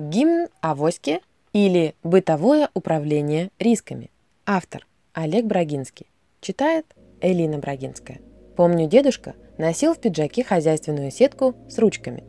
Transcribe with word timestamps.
Гимн 0.00 0.48
авоське 0.62 1.20
или 1.52 1.94
бытовое 2.02 2.70
управление 2.72 3.50
рисками. 3.58 4.10
Автор 4.46 4.86
Олег 5.12 5.44
Брагинский. 5.44 6.06
Читает 6.40 6.86
Элина 7.20 7.58
Брагинская. 7.58 8.18
Помню, 8.56 8.88
дедушка 8.88 9.34
носил 9.58 9.92
в 9.92 9.98
пиджаке 9.98 10.42
хозяйственную 10.42 11.10
сетку 11.10 11.54
с 11.68 11.78
ручками. 11.78 12.24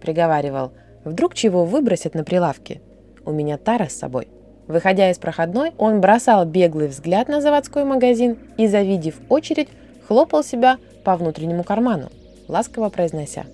Приговаривал, 0.00 0.72
вдруг 1.04 1.34
чего 1.34 1.64
выбросят 1.64 2.14
на 2.14 2.22
прилавке. 2.22 2.80
У 3.24 3.32
меня 3.32 3.58
тара 3.58 3.88
с 3.88 3.96
собой. 3.96 4.28
Выходя 4.68 5.10
из 5.10 5.18
проходной, 5.18 5.72
он 5.78 6.00
бросал 6.00 6.44
беглый 6.44 6.86
взгляд 6.86 7.26
на 7.26 7.40
заводской 7.40 7.84
магазин 7.84 8.38
и, 8.56 8.68
завидев 8.68 9.16
очередь, 9.28 9.68
хлопал 10.06 10.44
себя 10.44 10.78
по 11.02 11.16
внутреннему 11.16 11.64
карману, 11.64 12.08
ласково 12.46 12.88
произнося 12.88 13.46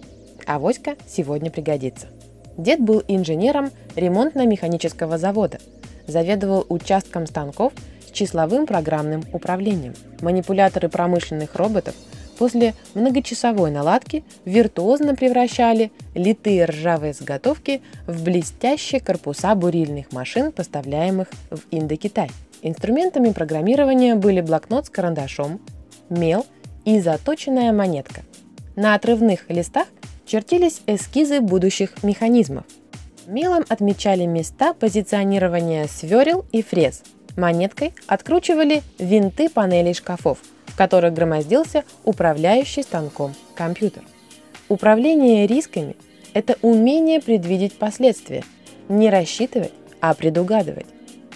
«Авоська 0.47 0.97
сегодня 1.07 1.51
пригодится». 1.51 2.09
Дед 2.57 2.81
был 2.81 3.03
инженером 3.09 3.71
ремонтно-механического 3.97 5.19
завода, 5.19 5.59
заведовал 6.07 6.67
участком 6.69 7.27
станков 7.27 7.73
с 8.07 8.11
числовым 8.11 8.67
программным 8.67 9.25
управлением. 9.33 9.95
Манипуляторы 10.21 10.89
промышленных 10.89 11.55
роботов 11.55 11.95
после 12.39 12.75
многочасовой 12.95 13.71
наладки 13.71 14.25
виртуозно 14.45 15.15
превращали 15.15 15.93
литые 16.15 16.65
ржавые 16.65 17.13
заготовки 17.13 17.83
в 18.07 18.25
блестящие 18.25 19.01
корпуса 19.01 19.55
бурильных 19.55 20.13
машин, 20.13 20.53
поставляемых 20.53 21.29
в 21.51 21.61
Индокитай. 21.71 22.31
Инструментами 22.63 23.31
программирования 23.31 24.15
были 24.15 24.41
блокнот 24.41 24.87
с 24.87 24.91
карандашом, 24.91 25.61
мел 26.09 26.47
и 26.85 27.01
заточенная 27.01 27.73
монетка. 27.73 28.23
На 28.77 28.95
отрывных 28.95 29.49
листах 29.49 29.87
чертились 30.33 30.81
эскизы 30.87 31.43
будущих 31.43 32.03
механизмов. 32.03 32.65
Мелом 33.27 33.67
отмечали 33.69 34.25
места 34.25 34.73
позиционирования 34.73 35.87
сверел 35.89 36.47
и 36.53 36.63
фрез. 36.63 37.03
Монеткой 37.37 37.93
откручивали 38.07 38.83
винты 38.99 39.51
панелей 39.51 39.93
шкафов, 39.93 40.39
в 40.65 40.75
которых 40.75 41.13
громоздился 41.13 41.85
управляющий 42.05 42.83
станком 42.83 43.35
компьютер. 43.55 44.05
Управление 44.71 45.47
рисками– 45.47 45.97
это 46.33 46.57
умение 46.63 47.21
предвидеть 47.21 47.75
последствия, 47.75 48.43
не 48.89 49.11
рассчитывать, 49.11 49.73
а 50.01 50.15
предугадывать, 50.15 50.87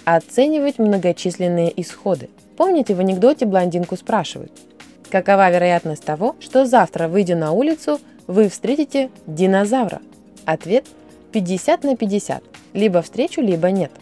оценивать 0.07 0.79
многочисленные 0.79 1.71
исходы. 1.83 2.31
Помните, 2.57 2.95
в 2.95 3.01
анекдоте 3.01 3.45
блондинку 3.45 3.95
спрашивают, 3.97 4.53
какова 5.11 5.51
вероятность 5.51 6.07
того, 6.07 6.35
что 6.41 6.65
завтра, 6.65 7.09
выйдя 7.09 7.37
на 7.37 7.53
улицу, 7.53 8.01
вы 8.27 8.49
встретите 8.49 9.11
динозавра? 9.27 10.01
Ответ 10.45 10.87
50 11.33 11.85
на 11.85 11.97
50. 11.97 12.43
Либо 12.73 13.03
встречу, 13.03 13.41
либо 13.41 13.71
нет. 13.71 13.93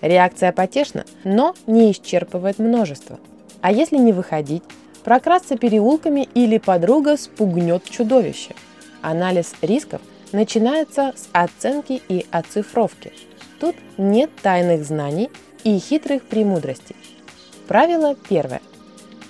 Реакция 0.00 0.52
потешна, 0.52 1.04
но 1.24 1.54
не 1.66 1.90
исчерпывает 1.92 2.58
множество. 2.58 3.18
А 3.60 3.72
если 3.72 3.96
не 3.96 4.12
выходить, 4.12 4.62
прокрасться 5.02 5.56
переулками 5.56 6.28
или 6.34 6.58
подруга 6.58 7.16
спугнет 7.16 7.84
чудовище? 7.84 8.54
Анализ 9.00 9.54
рисков 9.62 10.02
начинается 10.32 11.14
с 11.16 11.28
оценки 11.32 12.02
и 12.08 12.26
оцифровки. 12.30 13.12
Тут 13.60 13.76
нет 13.96 14.30
тайных 14.42 14.84
знаний 14.84 15.30
и 15.62 15.78
хитрых 15.78 16.24
премудростей. 16.24 16.96
Правило 17.66 18.14
первое. 18.28 18.60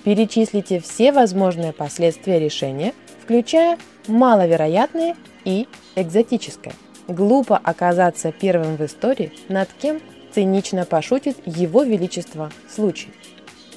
Перечислите 0.03 0.79
все 0.81 1.11
возможные 1.11 1.71
последствия 1.71 2.37
решения, 2.37 2.93
включая 3.23 3.77
маловероятные 4.07 5.15
и 5.43 5.67
экзотическое. 5.95 6.73
Глупо 7.07 7.57
оказаться 7.57 8.31
первым 8.31 8.77
в 8.77 8.81
истории, 8.85 9.31
над 9.47 9.69
кем 9.73 10.01
цинично 10.33 10.85
пошутит 10.85 11.37
его 11.45 11.83
величество 11.83 12.51
случай. 12.67 13.09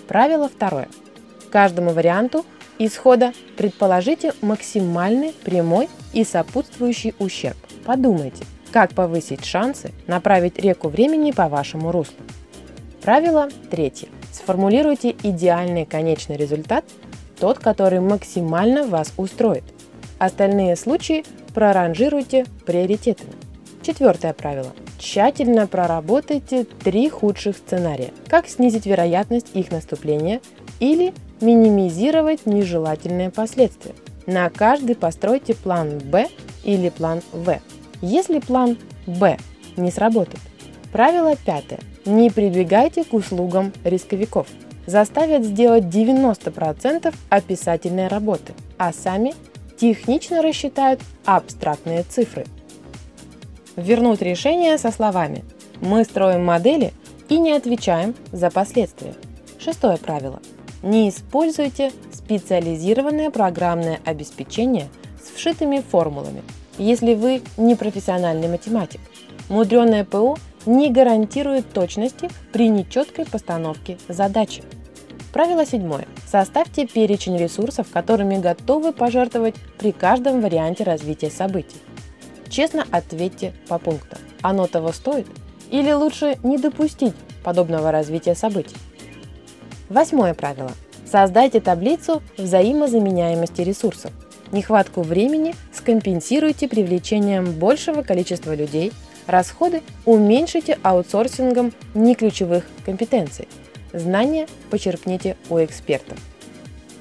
Правило 0.07 0.49
второе. 0.49 0.89
Каждому 1.51 1.91
варианту 1.91 2.47
исхода 2.79 3.33
предположите 3.57 4.33
максимальный 4.41 5.33
прямой 5.45 5.89
и 6.13 6.25
сопутствующий 6.25 7.15
ущерб. 7.19 7.57
Подумайте, 7.85 8.45
как 8.73 8.95
повысить 8.95 9.45
шансы 9.45 9.93
направить 10.07 10.59
реку 10.59 10.89
времени 10.89 11.33
по 11.33 11.49
вашему 11.49 11.93
руслу. 11.93 12.17
Правило 13.03 13.49
третье. 13.71 14.09
Сформулируйте 14.33 15.15
идеальный 15.23 15.87
конечный 15.87 16.37
результат, 16.37 16.85
тот, 17.39 17.59
который 17.59 18.01
максимально 18.01 18.87
вас 18.87 19.13
устроит– 19.17 19.65
Остальные 20.19 20.77
случаи 20.77 21.25
проранжируйте 21.55 22.45
приоритетами. 22.67 23.33
Четвертое 23.83 24.33
правило. 24.33 24.73
Тщательно 24.99 25.67
проработайте 25.67 26.65
три 26.65 27.09
худших 27.09 27.57
сценария. 27.57 28.11
Как 28.27 28.49
снизить 28.49 28.87
вероятность 28.87 29.49
их 29.55 29.71
наступления 29.71 30.41
или 30.81 31.15
минимизировать 31.41 32.47
нежелательные 32.47 33.31
последствия. 33.31 33.95
На 34.27 34.51
каждый 34.51 34.97
постройте 34.97 35.55
план 35.55 35.99
Б 35.99 36.27
или 36.65 36.91
план 36.91 37.23
В. 37.33 37.61
Если 38.03 38.41
план 38.41 38.77
Б 39.07 39.39
не 39.77 39.91
сработает. 39.91 40.41
Правило 40.93 41.37
пятое. 41.37 41.81
Не 42.05 42.31
прибегайте 42.31 43.05
к 43.05 43.15
услугам 43.15 43.73
рисковиков. 43.85 44.49
Заставят 44.87 45.45
сделать 45.45 45.85
90% 45.85 47.15
описательной 47.29 48.09
работы, 48.09 48.55
а 48.79 48.93
сами 48.93 49.35
технично 49.79 50.43
рассчитают 50.43 51.01
абстрактные 51.25 52.03
цифры. 52.03 52.47
Вернуть 53.77 54.23
решение 54.23 54.77
со 54.77 54.91
словами 54.91 55.45
«Мы 55.81 56.05
строим 56.05 56.45
модели 56.45 56.93
и 57.29 57.39
не 57.39 57.53
отвечаем 57.53 58.15
за 58.33 58.51
последствия». 58.51 59.15
Шестое 59.59 59.97
правило. 59.97 60.41
Не 60.83 61.09
используйте 61.09 61.93
специализированное 62.13 63.31
программное 63.31 64.01
обеспечение 64.05 64.89
с 65.23 65.35
вшитыми 65.37 65.81
формулами, 65.81 66.43
если 66.77 67.15
вы 67.15 67.43
не 67.57 67.77
профессиональный 67.77 68.49
математик. 68.49 69.01
Мудреное 69.49 70.05
ПО 70.05 70.37
не 70.67 70.91
гарантирует 70.91 71.73
точности 71.73 72.29
при 72.53 72.69
нечеткой 72.69 73.27
постановке 73.27 73.97
задачи. 74.09 74.63
Правило 75.33 75.65
седьмое. 75.65 76.08
Составьте 76.31 76.87
перечень 76.87 77.39
ресурсов, 77.39 77.87
которыми 77.91 78.37
готовы 78.37 78.93
пожертвовать 78.93 79.55
при 79.79 79.93
каждом 79.93 80.43
варианте 80.43 80.85
развития 80.85 81.31
событий. 81.31 81.79
Честно 82.51 82.87
ответьте 82.91 83.55
по 83.67 83.79
пунктам. 83.79 84.19
Оно 84.43 84.67
того 84.67 84.93
стоит? 84.93 85.27
Или 85.71 85.91
лучше 85.93 86.39
не 86.43 86.59
допустить 86.59 87.15
подобного 87.43 87.91
развития 87.91 88.35
событий? 88.35 88.77
Восьмое 89.89 90.35
правило. 90.35 90.73
Создайте 91.11 91.61
таблицу 91.61 92.23
взаимозаменяемости 92.37 93.63
ресурсов. 93.63 94.13
Нехватку 94.53 95.01
времени 95.01 95.55
скомпенсируйте 95.73 96.69
привлечением 96.69 97.53
большего 97.53 98.03
количества 98.03 98.55
людей, 98.55 98.93
расходы 99.27 99.83
уменьшите 100.05 100.79
аутсорсингом 100.83 101.73
неключевых 101.95 102.65
компетенций– 102.85 103.49
Знания 103.93 104.47
почерпните 104.71 105.37
у 105.49 105.59
экспертов. 105.65 106.19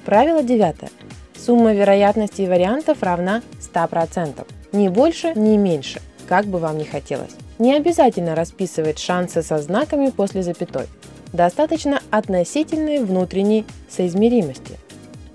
Правило 0.04 0.42
девятое. 0.42 0.90
Сумма 1.36 1.72
вероятностей 1.72 2.46
вариантов 2.46 3.02
равна 3.02 3.42
100%. 3.60 4.46
Ни 4.72 4.88
больше, 4.88 5.32
ни 5.34 5.56
меньше, 5.56 6.00
как 6.28 6.46
бы 6.46 6.58
вам 6.58 6.78
ни 6.78 6.84
хотелось. 6.84 7.32
Не 7.58 7.74
обязательно 7.74 8.34
расписывать 8.34 8.98
шансы 8.98 9.42
со 9.42 9.58
знаками 9.58 10.10
после 10.10 10.42
запятой. 10.42 10.86
Достаточно 11.32 12.00
относительной 12.10 13.04
внутренней 13.04 13.66
соизмеримости. 13.88 14.78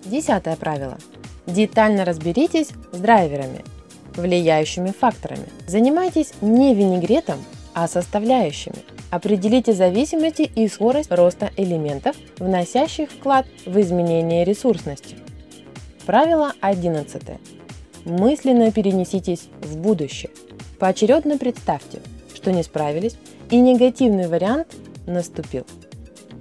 Десятое 0.05 0.55
правило. 0.55 0.97
Детально 1.45 2.05
разберитесь 2.05 2.69
с 2.91 2.97
драйверами, 2.97 3.63
влияющими 4.15 4.91
факторами. 4.91 5.45
Занимайтесь 5.67 6.33
не 6.41 6.73
винегретом, 6.73 7.43
а 7.73 7.87
составляющими. 7.87 8.77
Определите 9.13 9.73
зависимости 9.73 10.41
и 10.55 10.67
скорость 10.67 11.11
роста 11.11 11.51
элементов, 11.55 12.15
вносящих 12.39 13.11
вклад 13.11 13.45
в 13.63 13.79
изменение 13.79 14.43
ресурсности. 14.43 15.17
Правило 16.07 16.53
11. 16.61 17.21
Мысленно 18.05 18.71
перенеситесь 18.71 19.49
в 19.61 19.77
будущее. 19.77 20.31
Поочередно 20.79 21.37
представьте, 21.37 21.99
что 22.33 22.51
не 22.51 22.63
справились, 22.63 23.15
и 23.51 23.59
негативный 23.59 24.27
вариант 24.27 24.69
наступил. 25.05 25.67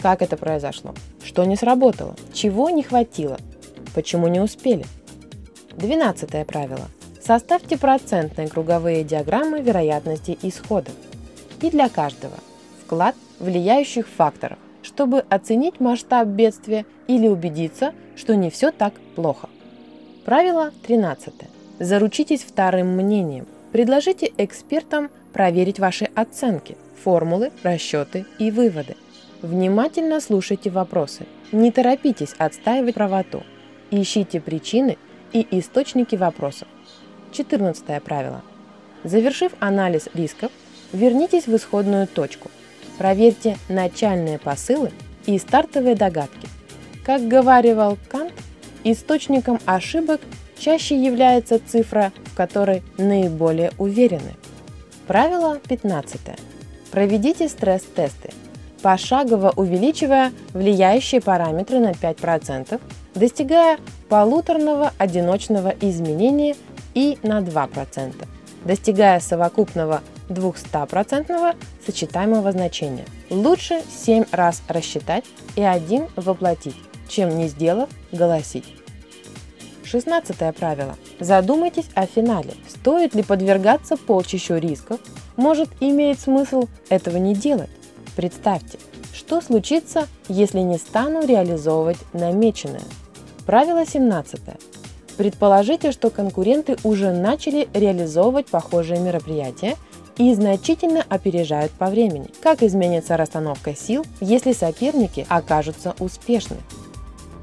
Как 0.01 0.23
это 0.23 0.39
произошло? 0.39 0.95
Что 1.23 1.45
не 1.45 1.57
сработало? 1.57 2.17
Чего 2.33 2.71
не 2.71 2.83
хватило? 2.83 3.37
Почему 3.95 4.29
не 4.29 4.41
успели? 4.41 4.87
Двенадцатое 5.77 6.47
правило. 6.47 6.89
Составьте 7.23 7.77
процентные 7.77 8.49
круговые 8.49 9.05
диаграммы 9.05 9.61
вероятности 9.61 10.39
исхода. 10.41 10.91
И 11.61 11.69
для 11.69 11.91
каждого– 11.91 12.33
вклад 12.93 13.15
влияющих 13.41 14.07
факторов, 14.07 14.59
чтобы 14.83 15.21
оценить 15.31 15.81
масштаб 15.81 16.29
бедствия 16.29 16.85
или 17.07 17.27
убедиться, 17.27 17.95
что 18.17 18.37
не 18.37 18.51
все 18.51 18.71
так 18.71 18.93
плохо. 19.17 19.49
Правило 20.27 20.73
13. 20.87 21.33
Заручитесь 21.79 22.43
вторым 22.43 22.89
мнением. 22.89 23.47
Предложите 23.73 24.31
экспертам 24.37 25.09
проверить 25.33 25.79
ваши 25.79 26.11
оценки, 26.15 26.77
формулы, 27.03 27.51
расчеты 27.63 28.27
и 28.39 28.51
выводы. 28.51 28.97
Внимательно 29.41 30.21
слушайте 30.21 30.69
вопросы. 30.69 31.25
Не 31.51 31.73
торопитесь 31.73 32.35
отстаивать 32.37 32.95
правоту. 32.95 33.43
Ищите 33.91 34.39
причины 34.39 34.99
и 35.33 35.47
источники 35.51 36.17
вопросов. 36.17 36.69
14 37.33 38.03
правило. 38.03 38.43
Завершив 39.03 39.53
анализ 39.61 40.11
рисков, 40.13 40.53
вернитесь 40.93 41.47
в 41.47 41.57
исходную 41.57 42.07
точку. 42.07 42.51
Проверьте 42.99 43.57
начальные 43.69 44.39
посылы 44.39 44.91
и 45.27 45.39
стартовые 45.39 45.95
догадки. 45.95 46.49
Как 47.05 47.27
говаривал 47.27 47.99
Кант, 48.09 48.33
источником 48.85 49.59
ошибок 49.67 50.21
чаще 50.59 50.97
является 50.97 51.59
цифра, 51.59 52.13
в 52.27 52.37
которой 52.37 52.83
наиболее 52.99 53.73
уверены. 53.79 54.35
Правило 55.07 55.59
15. 55.69 56.21
Проведите 56.93 57.49
стресс-тесты, 57.49 58.31
пошагово 58.83 59.53
увеличивая 59.57 60.33
влияющие 60.53 61.21
параметры 61.21 61.81
на 61.81 61.93
5%, 61.93 62.81
достигая 63.15 63.79
полуторного 64.09 64.93
одиночного 64.99 65.75
изменения 65.81 66.55
и 66.95 67.19
на 67.23 67.41
2%, 67.41 68.27
достигая 68.65 69.21
совокупного 69.21 70.03
200% 70.29 71.57
сочетаемого 71.85 72.53
значения. 72.53 73.05
Лучше 73.31 73.83
7 74.05 74.25
раз 74.33 74.63
рассчитать 74.69 75.25
и 75.57 75.63
один 75.63 76.09
воплотить, 76.17 76.77
чем 77.09 77.37
не 77.37 77.49
сделав 77.49 77.89
голосить. 78.13 78.67
16 79.85 80.57
правило. 80.57 80.97
Задумайтесь 81.21 81.89
о 81.95 82.07
финале. 82.07 82.55
Стоит 82.67 83.15
ли 83.15 83.23
подвергаться 83.23 83.97
полчищу 83.97 84.57
рисков? 84.57 85.01
Может, 85.37 85.69
имеет 85.81 86.19
смысл 86.19 86.69
этого 86.89 87.19
не 87.19 87.35
делать? 87.35 87.71
Представьте, 88.17 88.79
что 89.13 89.41
случится, 89.41 90.09
если 90.29 90.61
не 90.61 90.79
стану 90.79 91.27
реализовывать 91.27 91.99
намеченное? 92.13 92.83
Правило 93.45 93.85
17. 93.85 94.41
Предположите, 95.17 95.93
что 95.93 96.11
конкуренты 96.11 96.77
уже 96.85 97.13
начали 97.13 97.69
реализовывать 97.75 98.47
похожие 98.47 98.99
мероприятия 98.99 99.77
и 100.19 100.35
значительно 100.35 101.05
опережают 101.09 101.73
по 101.73 101.87
времени. 101.87 102.29
Как 102.43 102.63
изменится 102.63 103.17
расстановка 103.17 103.75
сил, 103.75 104.05
если 104.21 104.53
соперники 104.53 105.27
окажутся 105.29 105.95
успешны? 105.99 106.59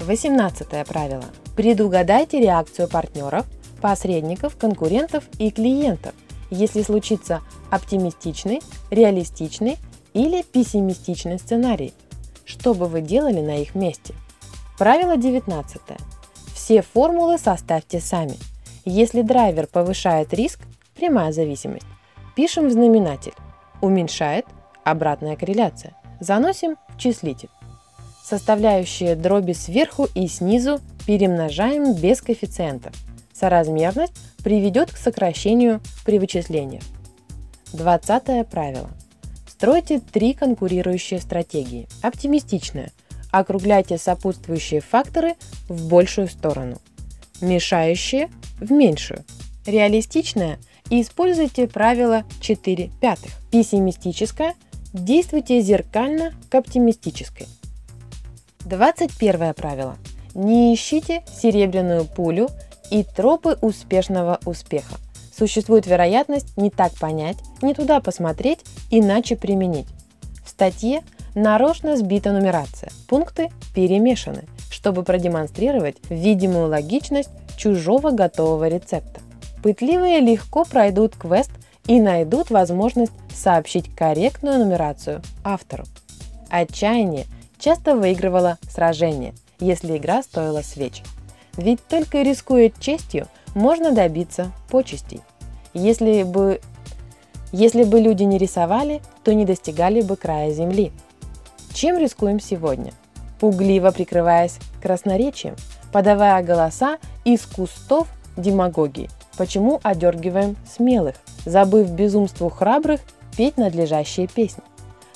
18 0.00 0.86
правило. 0.86 1.24
Предугадайте 1.56 2.40
реакцию 2.40 2.88
партнеров, 2.88 3.46
посредников, 3.80 4.56
конкурентов 4.56 5.24
и 5.38 5.50
клиентов, 5.50 6.14
если 6.50 6.82
случится 6.82 7.42
оптимистичный, 7.70 8.60
реалистичный 8.90 9.78
или 10.14 10.42
пессимистичный 10.42 11.38
сценарий. 11.38 11.92
Что 12.44 12.74
бы 12.74 12.86
вы 12.86 13.00
делали 13.00 13.40
на 13.40 13.58
их 13.58 13.74
месте? 13.74 14.14
Правило 14.78 15.16
19. 15.16 15.80
Все 16.54 16.82
формулы 16.82 17.38
составьте 17.38 18.00
сами. 18.00 18.36
Если 18.84 19.22
драйвер 19.22 19.66
повышает 19.66 20.32
риск, 20.32 20.60
прямая 20.96 21.32
зависимость, 21.32 21.86
пишем 22.40 22.68
в 22.68 22.72
знаменатель. 22.72 23.34
Уменьшает– 23.82 24.46
обратная 24.84 25.36
корреляция. 25.36 25.94
Заносим 26.20 26.76
в 26.88 26.96
числитель. 26.96 27.50
Составляющие 28.24 29.14
дроби 29.14 29.52
сверху 29.52 30.08
и 30.14 30.26
снизу 30.26 30.80
перемножаем 31.06 31.92
без 31.92 32.22
коэффициентов. 32.22 32.94
Соразмерность 33.34 34.14
приведет 34.42 34.90
к 34.90 34.96
сокращению 34.96 35.82
при 36.06 36.18
вычислениях. 36.18 36.82
20 37.74 38.48
правило. 38.48 38.88
Стройте 39.46 40.00
три 40.00 40.32
конкурирующие 40.32 41.20
стратегии. 41.20 41.88
Оптимистичная. 42.00 42.90
Округляйте 43.30 43.98
сопутствующие 43.98 44.80
факторы 44.80 45.34
в 45.68 45.90
большую 45.90 46.28
сторону. 46.28 46.78
Мешающие– 47.42 48.30
в 48.60 48.72
меньшую. 48.72 49.26
Реалистичная– 49.66 50.58
используйте 50.90 51.68
правило 51.68 52.24
4 52.40 52.90
пятых. 53.00 53.30
Пессимистическая– 53.50 54.54
действуйте 54.92 55.60
зеркально 55.60 56.32
к 56.48 56.54
оптимистической. 56.54 57.46
21 58.64 59.54
правило. 59.54 59.96
Не 60.34 60.74
ищите 60.74 61.22
серебряную 61.32 62.04
пулю 62.04 62.48
и 62.90 63.04
тропы 63.04 63.56
успешного 63.60 64.38
успеха. 64.44 64.96
Существует 65.36 65.86
вероятность 65.86 66.56
не 66.56 66.70
так 66.70 66.92
понять, 66.94 67.38
не 67.62 67.74
туда 67.74 68.00
посмотреть, 68.00 68.60
иначе 68.90 69.36
применить. 69.36 69.86
В 70.44 70.50
статье 70.50 71.02
нарочно 71.34 71.96
сбита 71.96 72.32
нумерация, 72.32 72.90
пункты 73.08 73.50
перемешаны, 73.74 74.44
чтобы 74.70 75.02
продемонстрировать 75.02 75.96
видимую 76.10 76.68
логичность 76.68 77.30
чужого 77.56 78.10
готового 78.10 78.68
рецепта. 78.68 79.20
Пытливые 79.62 80.20
легко 80.20 80.64
пройдут 80.64 81.16
квест 81.16 81.50
и 81.86 82.00
найдут 82.00 82.50
возможность 82.50 83.12
сообщить 83.34 83.94
корректную 83.94 84.58
нумерацию 84.58 85.22
автору. 85.44 85.84
Отчаяние 86.48 87.26
часто 87.58 87.94
выигрывало 87.94 88.58
сражение, 88.68 89.34
если 89.58 89.96
игра 89.96 90.22
стоила 90.22 90.62
свеч. 90.62 91.02
Ведь 91.56 91.84
только 91.86 92.22
рискуя 92.22 92.70
честью, 92.80 93.28
можно 93.54 93.92
добиться 93.92 94.52
почестей. 94.70 95.20
Если 95.74 96.22
бы, 96.22 96.60
если 97.52 97.84
бы 97.84 98.00
люди 98.00 98.22
не 98.22 98.38
рисовали, 98.38 99.02
то 99.24 99.34
не 99.34 99.44
достигали 99.44 100.00
бы 100.00 100.16
края 100.16 100.52
земли. 100.52 100.92
Чем 101.72 101.98
рискуем 101.98 102.40
сегодня? 102.40 102.92
Пугливо 103.38 103.90
прикрываясь 103.90 104.58
красноречием, 104.82 105.56
подавая 105.92 106.42
голоса 106.42 106.98
из 107.24 107.44
кустов 107.46 108.08
демагогии. 108.36 109.08
Почему 109.40 109.80
одергиваем 109.82 110.54
смелых, 110.70 111.16
забыв 111.46 111.90
безумству 111.90 112.50
храбрых 112.50 113.00
петь 113.38 113.56
надлежащие 113.56 114.26
песни? 114.26 114.62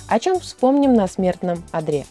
О 0.09 0.19
чем 0.19 0.41
вспомним 0.41 0.95
на 0.95 1.07
смертном 1.09 1.63
одре? 1.73 2.07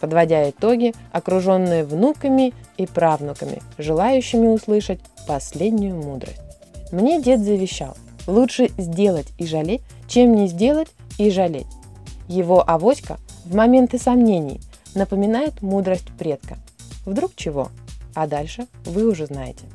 Подводя 0.00 0.48
итоги, 0.48 0.94
окруженные 1.12 1.84
внуками 1.84 2.54
и 2.78 2.86
правнуками, 2.86 3.60
желающими 3.76 4.46
услышать 4.46 5.00
последнюю 5.26 5.96
мудрость. 5.96 6.40
Мне 6.90 7.20
дед 7.20 7.40
завещал, 7.40 7.98
лучше 8.26 8.70
сделать 8.78 9.28
и 9.36 9.46
жалеть, 9.46 9.82
чем 10.06 10.36
не 10.36 10.48
сделать 10.48 10.88
и 11.18 11.30
жалеть. 11.30 11.66
Его 12.28 12.66
авоська 12.66 13.18
в 13.44 13.54
моменты 13.54 13.98
сомнений 13.98 14.62
напоминает 14.94 15.60
мудрость 15.60 16.08
предка. 16.18 16.56
Вдруг 17.04 17.36
чего? 17.36 17.68
А 18.14 18.26
дальше 18.26 18.68
вы 18.86 19.06
уже 19.06 19.26
знаете. 19.26 19.66